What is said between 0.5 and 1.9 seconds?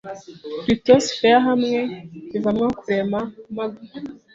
litosifera hamwe